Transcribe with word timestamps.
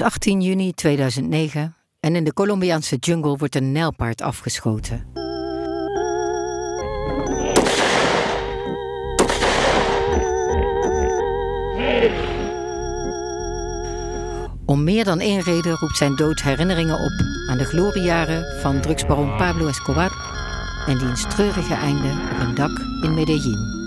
is 0.00 0.06
18 0.06 0.40
juni 0.40 0.72
2009 0.72 1.74
en 2.00 2.16
in 2.16 2.24
de 2.24 2.32
Colombiaanse 2.32 2.96
jungle 2.96 3.36
wordt 3.36 3.54
een 3.54 3.72
nijlpaard 3.72 4.22
afgeschoten. 4.22 5.06
Om 14.66 14.84
meer 14.84 15.04
dan 15.04 15.20
één 15.20 15.40
reden 15.40 15.76
roept 15.76 15.96
zijn 15.96 16.16
dood 16.16 16.42
herinneringen 16.42 17.00
op 17.00 17.12
aan 17.50 17.58
de 17.58 17.64
gloriejaren 17.64 18.60
van 18.60 18.80
drugsbaron 18.80 19.36
Pablo 19.36 19.66
Escobar 19.66 20.12
en 20.86 20.98
diens 20.98 21.22
treurige 21.28 21.74
einde 21.74 22.30
op 22.32 22.40
een 22.40 22.54
dak 22.54 22.78
in 23.02 23.14
Medellin. 23.14 23.79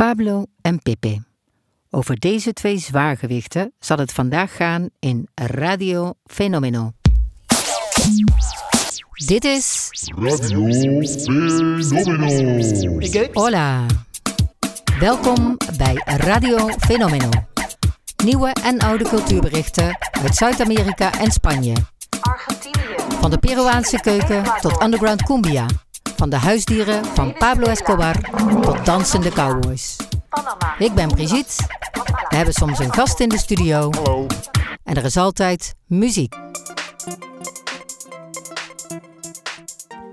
Pablo 0.00 0.44
en 0.60 0.78
Pepe. 0.78 1.22
Over 1.90 2.18
deze 2.18 2.52
twee 2.52 2.78
zwaargewichten 2.78 3.72
zal 3.78 3.98
het 3.98 4.12
vandaag 4.12 4.56
gaan 4.56 4.88
in 4.98 5.28
Radio 5.34 6.12
Fenomeno. 6.24 6.92
Dit 9.26 9.44
is 9.44 9.88
Radio 10.16 10.72
Fenomeno. 11.80 13.30
Hola. 13.32 13.86
Welkom 14.98 15.56
bij 15.76 16.02
Radio 16.04 16.68
Fenomeno. 16.68 17.28
Nieuwe 18.24 18.52
en 18.64 18.78
oude 18.78 19.04
cultuurberichten 19.04 19.98
uit 20.22 20.36
Zuid-Amerika 20.36 21.12
en 21.12 21.30
Spanje. 21.30 21.74
Argentinië, 22.20 22.94
Van 23.20 23.30
de 23.30 23.38
Peruaanse 23.38 24.00
keuken 24.00 24.44
tot 24.60 24.82
underground 24.82 25.22
cumbia. 25.22 25.66
Van 26.20 26.30
de 26.30 26.36
huisdieren 26.36 27.04
van 27.04 27.32
Pablo 27.32 27.66
Escobar 27.66 28.20
tot 28.60 28.84
dansende 28.84 29.30
cowboys. 29.30 29.96
Ik 30.78 30.94
ben 30.94 31.08
Brigitte. 31.08 31.54
We 32.28 32.36
hebben 32.36 32.54
soms 32.54 32.78
een 32.78 32.92
gast 32.92 33.20
in 33.20 33.28
de 33.28 33.38
studio. 33.38 33.90
Hallo. 33.90 34.26
En 34.84 34.96
er 34.96 35.04
is 35.04 35.16
altijd 35.16 35.74
muziek. 35.86 36.34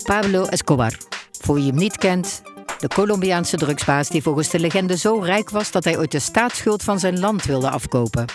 Pablo 0.03 0.45
Escobar. 0.45 0.97
Voor 1.41 1.55
wie 1.55 1.67
hem 1.67 1.75
niet 1.75 1.97
kent, 1.97 2.42
de 2.80 2.88
Colombiaanse 2.88 3.58
drugsbaas 3.58 4.09
die 4.09 4.21
volgens 4.21 4.49
de 4.49 4.59
legende 4.59 4.97
zo 4.97 5.19
rijk 5.19 5.49
was 5.49 5.71
dat 5.71 5.83
hij 5.83 5.97
ooit 5.97 6.11
de 6.11 6.19
staatsschuld 6.19 6.83
van 6.83 6.99
zijn 6.99 7.19
land 7.19 7.45
wilde 7.45 7.69
afkopen. 7.69 8.25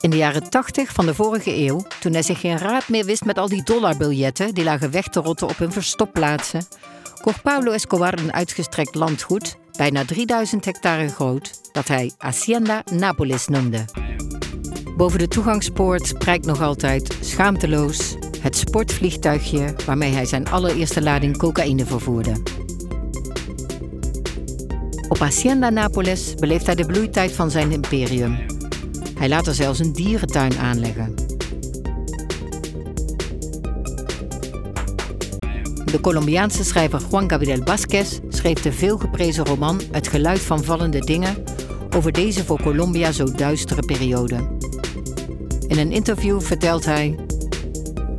In 0.00 0.10
de 0.10 0.16
jaren 0.16 0.50
80 0.50 0.92
van 0.92 1.06
de 1.06 1.14
vorige 1.14 1.56
eeuw, 1.56 1.86
toen 2.00 2.12
hij 2.12 2.22
zich 2.22 2.40
geen 2.40 2.58
raad 2.58 2.88
meer 2.88 3.04
wist 3.04 3.24
met 3.24 3.38
al 3.38 3.48
die 3.48 3.62
dollarbiljetten 3.62 4.54
die 4.54 4.64
lagen 4.64 4.90
weg 4.90 5.08
te 5.08 5.20
rotten 5.20 5.48
op 5.48 5.58
hun 5.58 5.72
verstopplaatsen, 5.72 6.66
kocht 7.22 7.42
Pablo 7.42 7.72
Escobar 7.72 8.18
een 8.18 8.32
uitgestrekt 8.32 8.94
landgoed, 8.94 9.56
bijna 9.76 10.04
3000 10.04 10.64
hectare 10.64 11.08
groot, 11.08 11.50
dat 11.72 11.88
hij 11.88 12.12
Hacienda 12.18 12.82
Napolis 12.92 13.46
noemde. 13.46 13.84
Boven 14.96 15.18
de 15.18 15.28
toegangspoort 15.28 16.18
prijkt 16.18 16.46
nog 16.46 16.62
altijd 16.62 17.16
schaamteloos 17.20 18.16
het 18.40 18.56
sportvliegtuigje 18.56 19.74
waarmee 19.86 20.12
hij 20.12 20.24
zijn 20.24 20.48
allereerste 20.48 21.02
lading 21.02 21.36
cocaïne 21.36 21.86
vervoerde. 21.86 22.32
Op 25.08 25.18
Hacienda 25.18 25.70
Napoles 25.70 26.34
beleeft 26.34 26.66
hij 26.66 26.74
de 26.74 26.86
bloeitijd 26.86 27.32
van 27.32 27.50
zijn 27.50 27.72
imperium. 27.72 28.57
Hij 29.18 29.28
laat 29.28 29.46
er 29.46 29.54
zelfs 29.54 29.78
een 29.78 29.92
dierentuin 29.92 30.58
aanleggen. 30.58 31.14
De 35.84 35.98
Colombiaanse 36.00 36.64
schrijver 36.64 37.02
Juan 37.10 37.30
Gabriel 37.30 37.62
Vázquez 37.64 38.18
schreef 38.28 38.60
de 38.60 38.72
veelgeprezen 38.72 39.44
roman 39.44 39.80
Het 39.90 40.08
geluid 40.08 40.40
van 40.40 40.64
vallende 40.64 41.00
dingen 41.00 41.44
over 41.96 42.12
deze 42.12 42.44
voor 42.44 42.62
Colombia 42.62 43.12
zo 43.12 43.32
duistere 43.32 43.82
periode. 43.82 44.56
In 45.66 45.78
een 45.78 45.92
interview 45.92 46.40
vertelt 46.40 46.84
hij 46.84 47.18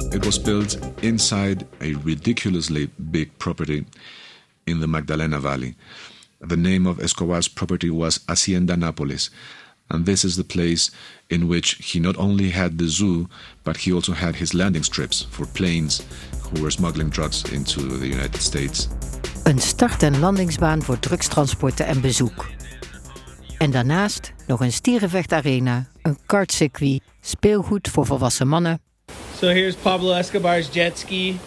It 0.09 0.25
was 0.25 0.41
built 0.41 0.79
inside 0.99 1.65
a 1.81 1.99
ridiculously 2.03 2.89
big 2.95 3.27
property 3.37 3.83
in 4.63 4.79
the 4.79 4.87
Magdalena 4.87 5.39
Valley. 5.39 5.75
The 6.47 6.57
name 6.57 6.89
of 6.89 6.97
Escobar's 6.97 7.49
property 7.49 7.89
was 7.89 8.23
Hacienda 8.25 8.75
Napoles, 8.75 9.31
and 9.89 10.05
this 10.05 10.23
is 10.23 10.35
the 10.35 10.43
place 10.43 10.91
in 11.27 11.47
which 11.47 11.77
he 11.91 11.99
not 11.99 12.17
only 12.17 12.49
had 12.49 12.77
the 12.77 12.87
zoo, 12.87 13.27
but 13.63 13.77
he 13.77 13.93
also 13.93 14.13
had 14.13 14.35
his 14.35 14.53
landing 14.53 14.83
strips 14.83 15.27
for 15.29 15.47
planes 15.47 16.01
who 16.41 16.61
were 16.61 16.71
smuggling 16.71 17.11
drugs 17.11 17.43
into 17.51 17.81
the 17.97 18.07
United 18.07 18.41
States. 18.41 18.87
Een 19.43 19.59
start- 19.59 20.03
en 20.03 20.19
landingsbaan 20.19 20.81
voor 20.83 20.99
drugstransporten 20.99 21.85
en 21.85 22.01
bezoek. 22.01 22.47
En 23.57 23.71
daarnaast 23.71 24.33
nog 24.47 24.59
een 24.59 24.73
stierenvechtarena, 24.73 25.87
een 26.01 26.17
kartcircuit, 26.25 27.01
speelgoed 27.21 27.89
voor 27.89 28.05
volwassen 28.05 28.47
mannen 28.47 28.79
So 29.39 29.47
here's 29.47 29.75
Pablo 29.75 30.11
Escobar's 30.11 30.67
jet 30.67 30.97
ski. 30.97 31.39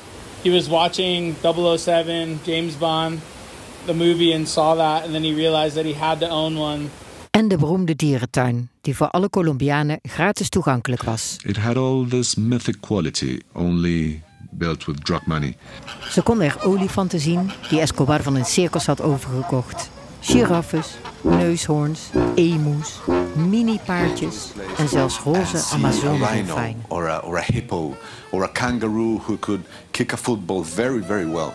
He 0.42 0.50
was 0.50 0.66
watching 0.66 1.34
007, 1.42 2.40
James 2.42 2.74
Bond, 2.74 3.20
the 3.84 3.92
movie, 3.92 4.32
and 4.32 4.48
saw 4.48 4.74
that, 4.76 5.04
and 5.04 5.12
then 5.12 5.22
he 5.22 5.34
realized 5.34 5.76
that 5.76 5.84
he 5.84 5.92
had 5.92 6.20
to 6.20 6.28
own 6.28 6.56
one. 6.56 6.90
En 7.42 7.48
de 7.48 7.56
beroemde 7.56 7.96
dierentuin, 7.96 8.68
die 8.80 8.96
voor 8.96 9.10
alle 9.10 9.30
Colombianen 9.30 9.98
gratis 10.02 10.48
toegankelijk 10.48 11.02
was. 11.02 11.36
It 11.44 11.56
had 11.56 11.76
all 11.76 12.06
this 12.08 12.34
mythic 12.34 12.80
quality, 12.80 13.40
only 13.52 14.22
built 14.50 14.84
with 14.84 15.04
drug 15.04 15.26
money. 15.26 15.56
Ze 16.10 16.22
konden 16.22 16.46
er 16.46 16.64
olifanten 16.64 17.20
zien 17.20 17.50
die 17.68 17.80
Escobar 17.80 18.22
van 18.22 18.34
een 18.34 18.44
circus 18.44 18.86
had 18.86 19.00
overgekocht. 19.00 19.90
Giraffes, 20.20 20.88
neushoorns, 21.20 22.00
emus, 22.34 23.00
mini-paardjes 23.48 24.52
en 24.78 24.88
zelfs 24.88 25.18
roze 25.18 25.38
and 25.38 25.48
see 25.48 25.74
a 25.74 25.76
Amazone-dolfijn. 25.76 26.46
rhino 26.46 26.74
or 26.88 27.08
a, 27.08 27.18
or 27.18 27.36
a 27.38 27.42
hippo 27.52 27.96
or 28.30 28.42
a 28.42 28.52
kangaroo 28.52 29.20
who 29.26 29.38
could 29.38 29.60
kick 29.90 30.12
a 30.12 30.16
football 30.16 30.64
very, 30.74 31.02
very 31.06 31.26
well. 31.26 31.52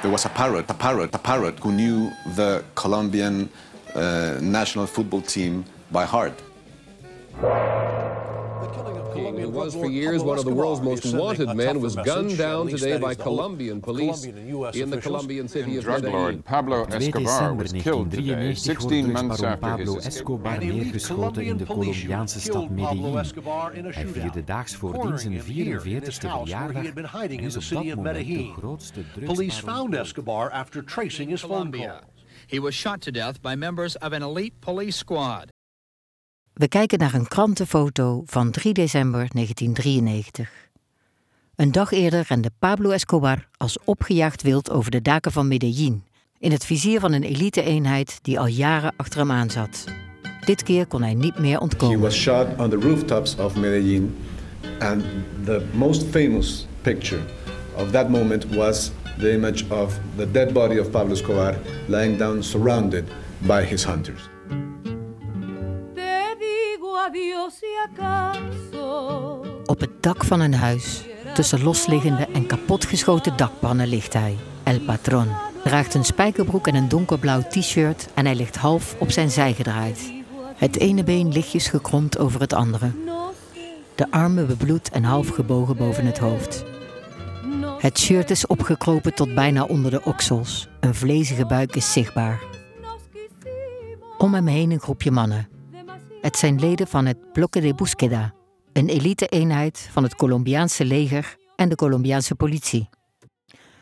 There 0.00 0.10
was 0.10 0.24
a 0.24 0.28
parrot, 0.28 0.70
a 0.70 0.74
parrot, 0.74 1.14
a 1.14 1.18
parrot 1.18 1.58
who 1.58 1.72
knew 1.72 2.10
the 2.34 2.62
Colombian 2.74 3.50
uh, 3.98 4.40
national 4.40 4.86
football 4.86 5.20
team 5.20 5.64
by 5.90 6.04
heart. 6.04 6.36
The 7.40 8.68
killing 8.74 8.96
of 8.96 9.14
King 9.14 9.38
who 9.38 9.48
was 9.50 9.74
for 9.74 9.86
years 9.86 10.22
one 10.22 10.38
of 10.38 10.44
the 10.44 10.52
world's 10.52 10.80
most 10.80 11.14
wanted 11.14 11.54
men 11.54 11.80
was 11.80 11.94
gunned 11.96 12.36
down 12.36 12.68
today 12.68 12.98
by 12.98 13.14
Colombian 13.14 13.80
police 13.80 14.24
in 14.24 14.90
the 14.90 15.00
Colombian 15.00 15.48
city 15.48 15.76
of 15.76 15.84
Drug 15.84 16.02
Medellin. 16.02 16.22
lord 16.22 16.44
Pablo 16.44 16.84
Escobar 16.84 17.54
was 17.54 17.72
killed 17.72 18.10
today, 18.10 18.54
16 18.54 19.12
months 19.12 19.42
after 19.42 19.76
his 19.76 19.88
escape. 19.88 20.06
Escobar 20.06 20.58
neergeschoten 20.58 21.44
in 21.44 21.56
de 21.56 21.64
Colombiaanse 21.64 22.40
stad 22.40 22.70
Medellin. 22.70 23.24
Hij 23.84 24.06
vierde 24.06 24.44
daags 24.44 24.76
voordien 24.76 25.18
zijn 25.18 25.42
44ste 25.42 26.28
verjaardag 26.28 26.84
en 26.84 27.40
is 27.40 27.56
op 27.56 27.84
dat 27.84 27.94
moment 27.94 28.26
de 28.26 28.52
grootste 28.56 29.00
Police 29.24 29.62
found 29.62 29.94
Escobar 29.94 30.50
after 30.50 30.84
tracing 30.84 31.30
his 31.30 31.40
phone 31.40 31.70
call. 31.70 32.00
He 32.48 32.60
was 32.60 32.74
shot 32.74 33.00
to 33.00 33.10
death 33.10 33.40
by 33.40 33.54
members 33.54 33.98
of 33.98 34.12
an 34.12 34.22
elite 34.22 34.52
police 34.58 34.96
squad. 34.98 35.46
We 36.52 36.68
kijken 36.68 36.98
naar 36.98 37.14
een 37.14 37.28
krantenfoto 37.28 38.22
van 38.26 38.50
3 38.50 38.74
december 38.74 39.28
1993. 39.32 40.50
Een 41.56 41.72
dag 41.72 41.92
eerder 41.92 42.24
rende 42.28 42.50
Pablo 42.58 42.90
Escobar 42.90 43.48
als 43.56 43.78
opgejaagd 43.84 44.42
wild 44.42 44.70
over 44.70 44.90
de 44.90 45.02
daken 45.02 45.32
van 45.32 45.48
Medellin, 45.48 46.04
in 46.38 46.52
het 46.52 46.64
vizier 46.64 47.00
van 47.00 47.12
een 47.12 47.22
elite-eenheid 47.22 48.18
die 48.22 48.38
al 48.38 48.46
jaren 48.46 48.92
achter 48.96 49.18
hem 49.18 49.30
aan 49.30 49.50
zat. 49.50 49.84
Dit 50.44 50.62
keer 50.62 50.86
kon 50.86 51.02
hij 51.02 51.14
niet 51.14 51.38
meer 51.38 51.56
He 51.56 51.60
ontkomen. 51.62 52.00
was 52.00 52.14
shot 52.14 52.46
on 52.56 52.70
the 52.70 52.78
rooftops 52.80 53.36
of 53.36 53.56
Medellin, 53.56 54.16
and 54.78 55.04
the 55.44 55.66
most 55.72 56.02
famous 56.10 56.66
picture 56.82 57.20
of 57.78 57.90
that 57.90 58.08
moment 58.08 58.46
was 58.54 58.90
the 59.18 59.32
image 59.32 59.64
of 59.70 59.98
the 60.16 60.30
dead 60.30 60.52
body 60.52 60.78
of 60.78 60.90
Pablo 60.90 61.12
Escobar 61.12 61.54
lying 61.86 62.18
down 62.18 62.42
surrounded 62.42 63.04
by 63.38 63.62
his 63.62 63.84
hunters. 63.84 64.28
Op 69.66 69.80
het 69.80 69.90
dak 70.00 70.24
van 70.24 70.40
een 70.40 70.54
huis, 70.54 71.04
tussen 71.34 71.62
losliggende 71.62 72.26
en 72.32 72.46
kapotgeschoten 72.46 73.36
dakpannen 73.36 73.88
ligt 73.88 74.12
hij, 74.12 74.36
El 74.62 74.80
Patron. 74.80 75.28
Draagt 75.64 75.94
een 75.94 76.04
spijkerbroek 76.04 76.66
en 76.66 76.74
een 76.74 76.88
donkerblauw 76.88 77.42
t-shirt 77.48 78.08
en 78.14 78.24
hij 78.24 78.34
ligt 78.34 78.56
half 78.56 78.96
op 78.98 79.10
zijn 79.10 79.30
zij 79.30 79.52
gedraaid. 79.52 80.12
Het 80.56 80.78
ene 80.78 81.04
been 81.04 81.32
lichtjes 81.32 81.68
gekromd 81.68 82.18
over 82.18 82.40
het 82.40 82.52
andere. 82.52 82.90
De 83.94 84.10
armen 84.10 84.46
bebloed 84.46 84.90
en 84.90 85.04
half 85.04 85.28
gebogen 85.28 85.76
boven 85.76 86.06
het 86.06 86.18
hoofd. 86.18 86.64
Het 87.78 87.98
shirt 87.98 88.30
is 88.30 88.46
opgekropen 88.46 89.14
tot 89.14 89.34
bijna 89.34 89.64
onder 89.64 89.90
de 89.90 90.04
oksels. 90.04 90.68
Een 90.80 90.94
vlezige 90.94 91.46
buik 91.46 91.76
is 91.76 91.92
zichtbaar. 91.92 92.42
Om 94.18 94.34
hem 94.34 94.46
heen 94.46 94.70
een 94.70 94.80
groepje 94.80 95.10
mannen. 95.10 95.48
Het 96.20 96.36
zijn 96.36 96.60
leden 96.60 96.86
van 96.86 97.06
het 97.06 97.32
Bloque 97.32 97.60
de 97.60 97.74
Búsqueda, 97.74 98.34
een 98.72 98.88
elite-eenheid 98.88 99.88
van 99.92 100.02
het 100.02 100.16
Colombiaanse 100.16 100.84
leger 100.84 101.36
en 101.56 101.68
de 101.68 101.74
Colombiaanse 101.74 102.34
politie. 102.34 102.88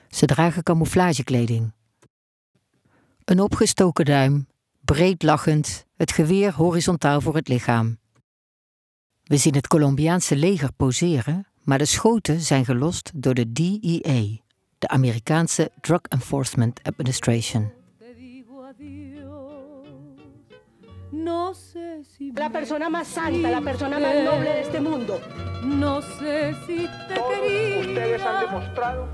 Ze 0.09 0.27
dragen 0.27 0.63
camouflagekleding. 0.63 1.73
Een 3.25 3.41
opgestoken 3.41 4.05
duim, 4.05 4.47
breed 4.81 5.23
lachend, 5.23 5.87
het 5.97 6.13
geweer 6.13 6.53
horizontaal 6.53 7.21
voor 7.21 7.35
het 7.35 7.49
lichaam. 7.49 7.99
We 9.25 9.37
zien 9.37 9.55
het 9.55 9.67
Colombiaanse 9.67 10.37
leger 10.37 10.73
poseren, 10.73 11.47
maar 11.67 11.79
de 11.79 11.85
schoten 11.85 12.41
zijn 12.41 12.65
gelost 12.65 13.11
door 13.15 13.35
de 13.35 13.53
DEA, 13.53 14.39
de 14.79 14.89
Amerikaanse 14.89 15.71
Drug 15.81 16.01
Enforcement 16.09 16.81
Administration. 16.83 17.73
La 22.35 22.51
persona 22.51 22.89
más 22.89 23.09
santa, 23.13 23.51
la 23.51 23.61
persona 23.61 23.99
más 23.99 24.15
noble 24.25 24.53
de 24.53 24.61
este 24.61 24.81
mundo. 24.81 25.21
No 25.63 26.01
sé 26.01 26.55
si 26.67 26.89
te 27.09 27.15
Todos 27.15 27.87
ustedes 27.87 28.23
han 28.23 28.41
demostrado 28.45 29.09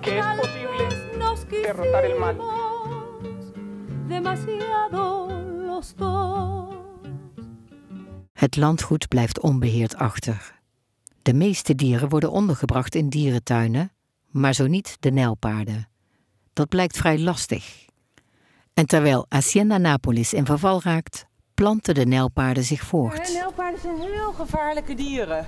que 0.00 0.18
es 0.18 0.26
posible 0.40 1.62
derrotar 1.62 2.04
el 2.04 2.18
mal. 2.18 2.38
Demasiado 4.08 5.28
los 5.66 5.94
dos. 5.96 6.74
Het 8.32 8.56
landgoed 8.56 9.08
blijft 9.08 9.40
onbeheerd 9.40 9.96
achter. 9.96 10.53
De 11.24 11.34
meeste 11.34 11.74
dieren 11.74 12.08
worden 12.08 12.30
ondergebracht 12.30 12.94
in 12.94 13.08
dierentuinen, 13.08 13.92
maar 14.30 14.54
zo 14.54 14.66
niet 14.66 14.96
de 15.00 15.10
nijlpaarden. 15.10 15.88
Dat 16.52 16.68
blijkt 16.68 16.96
vrij 16.96 17.18
lastig. 17.18 17.86
En 18.74 18.86
terwijl 18.86 19.26
Hacienda 19.28 19.78
Napolis 19.78 20.32
in 20.32 20.44
verval 20.44 20.82
raakt, 20.82 21.26
planten 21.54 21.94
de 21.94 22.06
nijlpaarden 22.06 22.64
zich 22.64 22.82
voort. 22.82 23.32
Nijlpaarden 23.32 23.80
zijn 23.80 23.96
heel 24.00 24.32
gevaarlijke 24.32 24.94
dieren. 24.94 25.46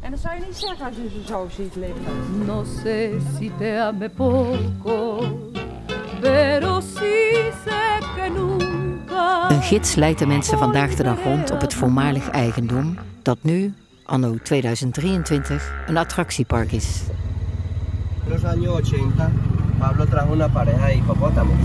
En 0.00 0.10
dat 0.10 0.20
zou 0.20 0.34
je 0.34 0.44
niet 0.46 0.56
zeggen 0.56 0.86
als 0.86 0.96
je 0.96 1.08
ze 1.08 1.26
zo 1.26 1.48
ziet 1.56 1.74
liggen. 1.76 2.46
No 2.46 2.64
sé 2.64 3.20
si 3.38 3.52
te 3.58 3.80
ame 3.80 4.10
poco, 4.10 5.26
pero 6.20 6.80
sí 6.80 7.50
sé 7.64 7.98
que 8.14 8.30
nunca. 8.30 9.50
Een 9.50 9.62
gids 9.62 9.94
leidt 9.94 10.18
de 10.18 10.26
mensen 10.26 10.58
vandaag 10.58 10.94
de 10.94 11.02
dag 11.02 11.22
rond 11.22 11.50
op 11.50 11.60
het 11.60 11.74
voormalig 11.74 12.30
eigendom, 12.30 12.98
dat 13.22 13.38
nu, 13.42 13.74
anno 14.04 14.36
2023, 14.42 15.84
een 15.86 15.96
attractiepark 15.96 16.72
is. 16.72 17.02
los 18.28 18.44
años 18.44 18.74
80, 18.74 19.30
Pablo 19.78 20.06
trajo 20.06 20.32
una 20.32 20.48
pareja 20.48 20.86
de 20.86 20.96
hipopótamos. 20.96 21.56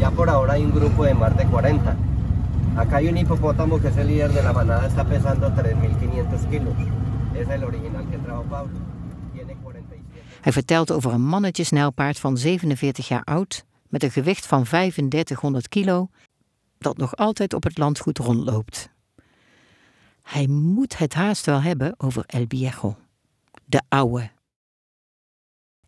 Ya 0.00 0.10
por 0.10 0.28
ahora 0.28 0.54
hay 0.54 0.64
un 0.64 0.72
grupo 0.72 1.04
de 1.04 1.14
más 1.14 1.36
de 1.36 1.46
40. 1.46 1.96
Acá 2.76 2.96
hay 2.96 3.08
un 3.08 3.16
hipopótamo 3.16 3.80
que 3.80 3.88
es 3.88 3.96
el 3.96 4.08
líder 4.08 4.32
de 4.32 4.42
la 4.42 4.52
manada, 4.52 4.86
está 4.86 5.04
pesando 5.04 5.48
3.500 5.48 6.50
kilos. 6.50 6.74
Es 7.34 7.48
el 7.48 7.64
original 7.64 8.04
que 8.10 8.18
trajo 8.18 8.42
Pablo. 8.42 8.78
Tiene 9.32 9.54
47. 9.54 10.04
Hij 10.40 10.52
vertelt 10.52 10.90
over 10.90 11.12
een 11.12 11.26
mannetjesnijlpaard 11.26 12.18
van 12.18 12.36
47 12.36 13.08
jaar 13.08 13.24
oud, 13.24 13.64
met 13.88 14.02
een 14.02 14.10
gewicht 14.10 14.46
van 14.46 14.64
3500 14.64 15.68
kilo, 15.68 16.08
dat 16.78 16.96
nog 16.96 17.16
altijd 17.16 17.54
op 17.54 17.62
het 17.62 17.78
landgoed 17.78 18.18
rondloopt. 18.18 18.93
Hij 20.24 20.46
moet 20.46 20.98
het 20.98 21.14
haast 21.14 21.46
wel 21.46 21.62
hebben 21.62 21.94
over 21.96 22.24
El 22.26 22.44
Viejo, 22.48 22.96
de 23.64 23.82
ouwe. 23.88 24.30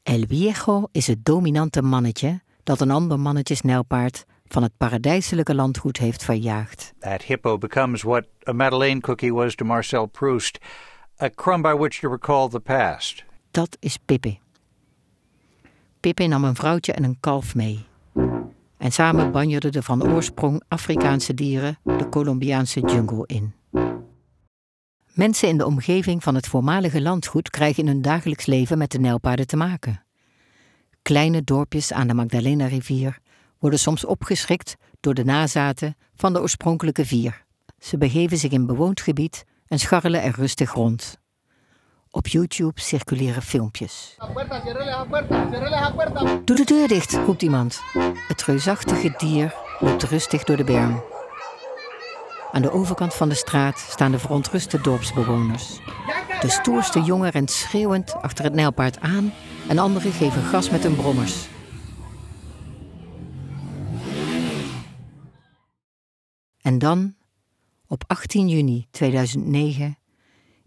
El 0.02 0.24
Viejo 0.28 0.88
is 0.92 1.06
het 1.06 1.24
dominante 1.24 1.82
mannetje 1.82 2.40
dat 2.62 2.80
een 2.80 2.90
ander 2.90 3.20
mannetjesnijlpaard 3.20 4.24
van 4.46 4.62
het 4.62 4.72
paradijselijke 4.76 5.54
landgoed 5.54 5.96
heeft 5.96 6.24
verjaagd. 6.24 6.94
That 6.98 7.22
hippo 7.22 7.58
becomes 7.58 8.02
what 8.02 8.26
a 8.48 8.52
Madeleine 8.52 9.00
cookie 9.00 9.34
was 9.34 9.54
to 9.54 9.64
Marcel 9.64 10.06
Proust, 10.06 10.58
a 11.22 11.28
crumb 11.28 11.62
by 11.62 11.72
which 11.72 12.00
to 12.00 12.10
recall 12.10 12.48
the 12.48 12.60
past. 12.60 13.24
Dat 13.50 13.76
is 13.80 13.96
Pippi. 13.96 14.38
Pippi 16.00 16.26
nam 16.26 16.44
een 16.44 16.54
vrouwtje 16.54 16.92
en 16.92 17.04
een 17.04 17.16
kalf 17.20 17.54
mee. 17.54 17.84
En 18.76 18.92
samen 18.92 19.32
banjerden 19.32 19.72
de 19.72 19.82
van 19.82 20.12
oorsprong 20.12 20.62
Afrikaanse 20.68 21.34
dieren 21.34 21.78
de 21.82 22.08
Colombiaanse 22.08 22.80
jungle 22.80 23.26
in. 23.26 23.54
Mensen 25.16 25.48
in 25.48 25.58
de 25.58 25.66
omgeving 25.66 26.22
van 26.22 26.34
het 26.34 26.46
voormalige 26.46 27.00
landgoed 27.02 27.50
krijgen 27.50 27.82
in 27.82 27.88
hun 27.88 28.02
dagelijks 28.02 28.46
leven 28.46 28.78
met 28.78 28.90
de 28.90 28.98
nijlpaarden 28.98 29.46
te 29.46 29.56
maken. 29.56 30.04
Kleine 31.02 31.42
dorpjes 31.42 31.92
aan 31.92 32.06
de 32.06 32.14
Magdalena-rivier 32.14 33.18
worden 33.58 33.78
soms 33.78 34.04
opgeschrikt 34.04 34.76
door 35.00 35.14
de 35.14 35.24
nazaten 35.24 35.96
van 36.14 36.32
de 36.32 36.40
oorspronkelijke 36.40 37.04
vier. 37.04 37.44
Ze 37.78 37.98
begeven 37.98 38.38
zich 38.38 38.50
in 38.50 38.66
bewoond 38.66 39.00
gebied 39.00 39.44
en 39.66 39.78
scharrelen 39.78 40.22
er 40.22 40.34
rustig 40.34 40.72
rond. 40.72 41.18
Op 42.10 42.26
YouTube 42.26 42.80
circuleren 42.80 43.42
filmpjes. 43.42 44.16
Doe 46.44 46.56
de 46.56 46.64
deur 46.64 46.88
dicht, 46.88 47.12
roept 47.12 47.42
iemand. 47.42 47.80
Het 48.28 48.42
reusachtige 48.42 49.14
dier 49.16 49.54
loopt 49.80 50.02
rustig 50.02 50.44
door 50.44 50.56
de 50.56 50.64
berm. 50.64 51.02
Aan 52.56 52.62
de 52.62 52.72
overkant 52.72 53.14
van 53.14 53.28
de 53.28 53.34
straat 53.34 53.78
staan 53.78 54.10
de 54.10 54.18
verontruste 54.18 54.80
dorpsbewoners. 54.80 55.80
De 56.40 56.48
stoerste 56.48 57.00
jongen 57.00 57.30
rent 57.30 57.50
schreeuwend 57.50 58.14
achter 58.14 58.44
het 58.44 58.54
nijlpaard 58.54 59.00
aan 59.00 59.32
en 59.68 59.78
anderen 59.78 60.12
geven 60.12 60.42
gas 60.42 60.70
met 60.70 60.82
hun 60.82 60.96
brommers. 60.96 61.48
En 66.60 66.78
dan, 66.78 67.14
op 67.86 68.04
18 68.06 68.48
juni 68.48 68.86
2009, 68.90 69.98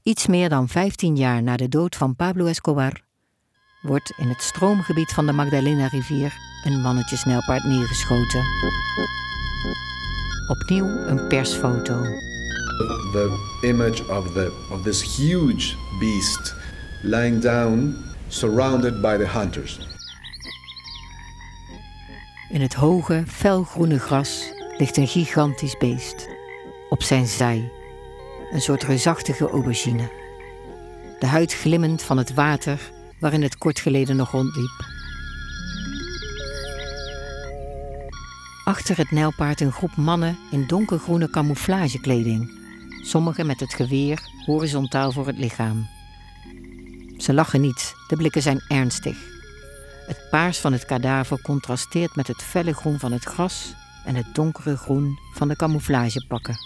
iets 0.04 0.28
meer 0.28 0.50
dan 0.50 0.68
15 0.68 1.16
jaar 1.16 1.44
na 1.44 1.58
de 1.58 1.70
dood 1.70 1.96
van 1.96 2.16
Pablo 2.16 2.46
Escobar, 2.46 3.04
wordt 3.82 4.14
in 4.18 4.28
het 4.28 4.42
stroomgebied 4.42 5.12
van 5.12 5.26
de 5.26 5.34
Magdalena-rivier 5.34 6.34
een 6.64 6.82
mannetjesnijlpaard 6.82 7.64
neergeschoten. 7.64 8.44
Opnieuw 10.50 10.86
een 10.86 11.28
persfoto. 11.28 12.02
The 13.12 13.58
image 13.62 14.02
of, 14.08 14.34
the, 14.34 14.52
of 14.72 14.84
this 14.84 15.18
huge 15.18 15.76
beast 16.00 16.56
lying 17.04 17.42
down, 17.42 17.96
surrounded 18.28 19.02
by 19.02 19.18
the 19.18 19.28
hunters. 19.28 19.80
In 22.50 22.62
het 22.62 22.74
hoge, 22.74 23.24
felgroene 23.28 24.00
gras 24.00 24.54
ligt 24.78 24.98
een 24.98 25.08
gigantisch 25.08 25.78
beest. 25.78 26.30
Op 26.90 27.04
zijn 27.04 27.28
zij, 27.28 27.72
een 28.52 28.62
soort 28.62 28.84
reusachtige 28.84 29.50
aubergine. 29.50 30.10
De 31.20 31.28
huid 31.28 31.54
glimmend 31.54 32.02
van 32.02 32.18
het 32.18 32.34
water 32.34 32.80
waarin 33.20 33.42
het 33.42 33.58
kort 33.58 33.80
geleden 33.80 34.16
nog 34.16 34.32
rondliep. 34.32 34.99
Achter 38.70 38.98
het 38.98 39.12
nijlpaard 39.12 39.62
een 39.62 39.72
groep 39.72 39.96
mannen 39.96 40.38
in 40.52 40.68
donkergroene 40.68 41.30
camouflagekleding. 41.30 42.52
Sommigen 43.02 43.46
met 43.46 43.60
het 43.60 43.74
geweer 43.74 44.22
horizontaal 44.46 45.12
voor 45.12 45.28
het 45.28 45.38
lichaam. 45.38 45.88
Ze 47.18 47.34
lachen 47.34 47.62
niet, 47.62 47.96
de 48.08 48.16
blikken 48.16 48.42
zijn 48.42 48.64
ernstig. 48.68 49.18
Het 50.08 50.28
paars 50.30 50.58
van 50.58 50.74
het 50.74 50.86
kadaver 50.86 51.42
contrasteert 51.42 52.16
met 52.16 52.28
het 52.28 52.44
felle 52.44 52.74
groen 52.74 53.00
van 53.00 53.12
het 53.12 53.24
gras 53.24 53.74
en 54.06 54.16
het 54.16 54.36
donkere 54.36 54.78
groen 54.78 55.20
van 55.34 55.48
de 55.48 55.56
camouflagepakken. 55.56 56.58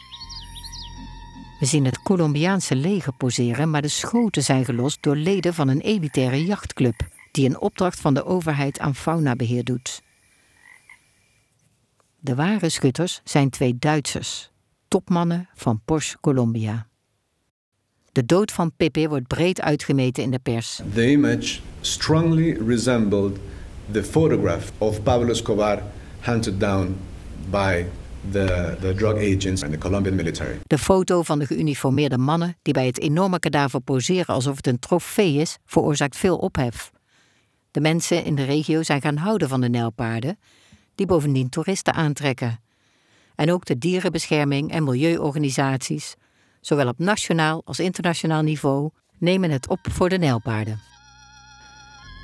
We 1.60 1.66
zien 1.66 1.86
het 1.86 2.02
Colombiaanse 2.02 2.76
leger 2.76 3.14
poseren, 3.14 3.70
maar 3.70 3.82
de 3.82 3.88
schoten 3.88 4.44
zijn 4.44 4.66
gelost 4.66 4.98
door 5.02 5.16
leden 5.16 5.54
van 5.54 5.68
een 5.68 5.82
elitaire 5.82 6.46
jachtclub 6.46 7.08
die 7.32 7.50
een 7.50 7.60
opdracht 7.60 8.00
van 8.00 8.14
de 8.14 8.26
overheid 8.26 8.80
aan 8.80 8.96
faunabeheer 8.96 9.64
doet. 9.64 10.02
De 12.26 12.36
ware 12.36 12.70
schutters 12.70 13.22
zijn 13.24 13.50
twee 13.50 13.76
Duitsers, 13.80 14.52
topmannen 14.88 15.50
van 15.56 15.82
Porsche 15.86 16.18
Colombia. 16.20 16.88
De 18.12 18.26
dood 18.26 18.52
van 18.52 18.72
Pepe 18.78 19.10
wordt 19.10 19.28
breed 19.28 19.62
uitgemeten 19.62 20.24
in 20.24 20.32
de 20.32 20.40
pers. 20.40 20.82
The 20.94 21.12
image 21.12 21.60
strongly 21.82 22.58
resembled 22.68 23.38
the 23.92 24.04
photograph 24.04 24.72
of 24.78 25.04
Pablo 25.04 25.30
Escobar 25.30 25.82
hunted 26.20 26.60
down 26.60 26.98
by 27.50 27.86
the, 28.32 28.78
the 28.80 28.94
drug 28.94 29.16
agents 29.16 29.64
and 29.64 29.72
the 29.72 29.78
Colombian 29.78 30.16
military. 30.16 30.60
De 30.68 30.78
foto 30.78 31.22
van 31.22 31.40
de 31.40 31.46
geuniformeerde 31.46 32.18
mannen 32.18 32.58
die 32.62 32.74
bij 32.74 32.86
het 32.86 33.00
enorme 33.00 33.40
kadaver 33.40 33.82
poseren 33.82 34.36
alsof 34.36 34.56
het 34.56 34.68
een 34.68 34.80
trofee 34.80 35.34
is, 35.34 35.58
veroorzaakt 35.66 36.18
veel 36.18 36.38
ophef. 36.38 36.92
De 37.72 37.82
mensen 37.82 38.26
in 38.26 38.36
de 38.36 38.44
regio 38.44 38.84
zijn 38.84 39.02
gaan 39.02 39.18
houden 39.18 39.50
van 39.50 39.62
de 39.62 39.70
nijlpaarden, 39.70 40.38
die 40.96 41.06
bovendien 41.06 41.50
toeristen 41.50 41.94
aantrekken. 41.94 42.60
En 43.36 43.52
ook 43.52 43.66
de 43.66 43.78
dierenbescherming 43.78 44.72
en 44.72 44.84
milieuorganisaties, 44.84 46.16
zowel 46.62 46.88
op 46.88 47.00
nationaal 47.00 47.62
als 47.66 47.80
internationaal 47.80 48.42
niveau, 48.42 48.90
nemen 49.18 49.52
het 49.52 49.68
op 49.68 49.80
voor 49.92 50.10
de 50.10 50.18
nijlpaarden. 50.18 50.82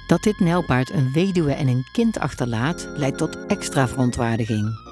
Dat 0.08 0.24
dit 0.24 0.40
nijlpaard 0.40 0.90
een 0.90 1.12
weduwe 1.12 1.54
en 1.54 1.68
een 1.68 1.88
kind 1.92 2.20
achterlaat, 2.20 2.88
leidt 2.96 3.18
tot 3.18 3.46
extra 3.46 3.88
verontwaardiging. 3.88 4.88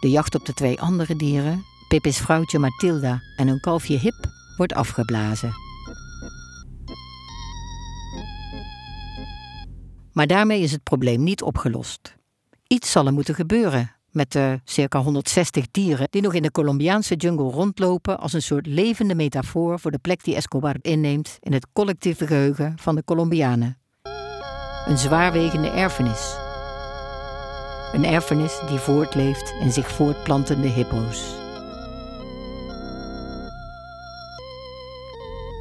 De 0.00 0.10
jacht 0.10 0.34
op 0.34 0.46
de 0.46 0.52
twee 0.52 0.80
andere 0.80 1.16
dieren, 1.16 1.64
Pippi's 1.88 2.18
vrouwtje 2.18 2.58
Mathilda 2.58 3.22
en 3.36 3.48
hun 3.48 3.60
kalfje 3.60 3.98
Hip, 3.98 4.26
wordt 4.56 4.74
afgeblazen. 4.74 5.52
Maar 10.12 10.26
daarmee 10.26 10.60
is 10.60 10.72
het 10.72 10.82
probleem 10.82 11.22
niet 11.22 11.42
opgelost. 11.42 12.15
Iets 12.66 12.90
zal 12.90 13.06
er 13.06 13.12
moeten 13.12 13.34
gebeuren, 13.34 13.92
met 14.10 14.32
de 14.32 14.60
circa 14.64 14.98
160 14.98 15.66
dieren 15.70 16.06
die 16.10 16.22
nog 16.22 16.34
in 16.34 16.42
de 16.42 16.50
Colombiaanse 16.50 17.14
jungle 17.14 17.50
rondlopen 17.50 18.18
als 18.18 18.32
een 18.32 18.42
soort 18.42 18.66
levende 18.66 19.14
metafoor 19.14 19.80
voor 19.80 19.90
de 19.90 19.98
plek 19.98 20.24
die 20.24 20.34
Escobar 20.34 20.76
inneemt 20.80 21.36
in 21.40 21.52
het 21.52 21.66
collectieve 21.72 22.26
geheugen 22.26 22.74
van 22.78 22.94
de 22.94 23.04
Colombianen. 23.04 23.78
Een 24.86 24.98
zwaarwegende 24.98 25.68
erfenis. 25.68 26.36
Een 27.92 28.04
erfenis 28.04 28.60
die 28.68 28.78
voortleeft 28.78 29.54
in 29.60 29.72
zich 29.72 29.90
voortplantende 29.90 30.68
hippo's. 30.68 31.34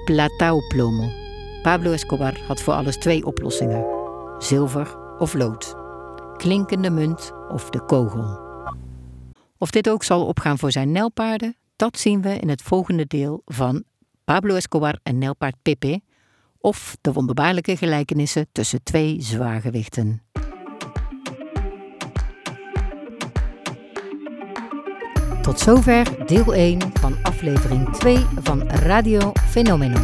Plata 0.05 0.53
plomo. 0.67 1.09
Pablo 1.61 1.91
Escobar 1.91 2.39
had 2.47 2.61
voor 2.61 2.73
alles 2.73 2.97
twee 2.97 3.25
oplossingen: 3.25 3.85
zilver 4.39 4.97
of 5.17 5.33
lood. 5.33 5.74
Klinkende 6.37 6.89
munt 6.89 7.31
of 7.49 7.69
de 7.69 7.85
kogel. 7.85 8.39
Of 9.57 9.69
dit 9.69 9.89
ook 9.89 10.03
zal 10.03 10.25
opgaan 10.25 10.57
voor 10.57 10.71
zijn 10.71 10.91
nijlpaarden, 10.91 11.55
dat 11.75 11.99
zien 11.99 12.21
we 12.21 12.37
in 12.37 12.49
het 12.49 12.61
volgende 12.61 13.05
deel 13.05 13.41
van 13.45 13.83
Pablo 14.23 14.55
Escobar 14.55 14.99
en 15.03 15.17
nijlpaard 15.17 15.55
Pepe, 15.61 16.01
of 16.57 16.97
de 17.01 17.13
wonderbaarlijke 17.13 17.77
gelijkenissen 17.77 18.47
tussen 18.51 18.83
twee 18.83 19.21
zwaargewichten. 19.21 20.21
Tot 25.41 25.59
zover 25.59 26.25
deel 26.25 26.53
1 26.53 26.79
van 26.93 27.15
aflevering 27.23 27.89
2 27.89 28.17
van 28.41 28.67
Radio 28.69 29.31
Fenomeno. 29.49 29.99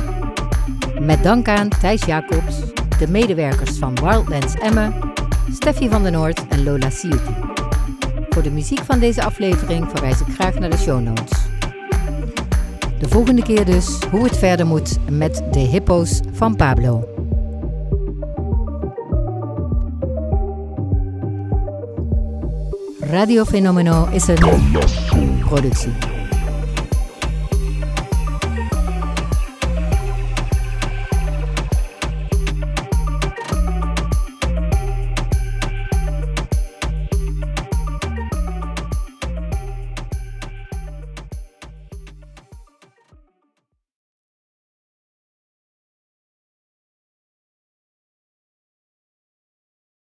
Met 0.99 1.23
dank 1.23 1.47
aan 1.47 1.69
Thijs 1.69 2.05
Jacobs, 2.05 2.59
de 2.99 3.07
medewerkers 3.09 3.77
van 3.77 3.95
Wildlands 3.95 4.53
Emmen, 4.53 5.10
Steffi 5.49 5.89
van 5.89 6.03
den 6.03 6.11
Noord 6.11 6.47
en 6.47 6.63
Lola 6.63 6.89
Siuti. 6.89 7.35
Voor 8.29 8.43
de 8.43 8.51
muziek 8.51 8.83
van 8.83 8.99
deze 8.99 9.23
aflevering 9.23 9.89
verwijs 9.89 10.19
ik 10.19 10.33
graag 10.33 10.59
naar 10.59 10.69
de 10.69 10.77
show 10.77 11.01
notes. 11.01 11.39
De 12.99 13.09
volgende 13.09 13.41
keer 13.41 13.65
dus 13.65 13.99
hoe 14.11 14.23
het 14.23 14.37
verder 14.37 14.65
moet 14.65 14.97
met 15.09 15.43
de 15.51 15.59
hippo's 15.59 16.19
van 16.31 16.55
Pablo. 16.55 17.07
Radio 22.99 23.43
Fenomeno 23.43 24.07
is 24.11 24.27
een 24.27 24.71
productie. 25.39 26.20